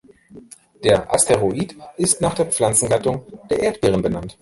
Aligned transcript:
Der 0.83 1.13
Asteroid 1.13 1.75
ist 1.95 2.21
nach 2.21 2.33
der 2.33 2.47
Pflanzengattung 2.47 3.21
der 3.51 3.59
Erdbeeren 3.59 4.01
benannt. 4.01 4.35